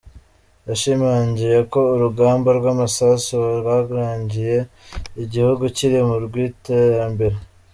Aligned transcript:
Yashimangiye 0.67 1.57
ko 1.73 1.79
urugamba 1.95 2.49
rw’amasasu 2.59 3.33
rwarangiye 3.59 4.55
igihugu 5.23 5.63
kiri 5.75 5.99
mu 6.07 6.15
rw’iterambere. 6.25 7.37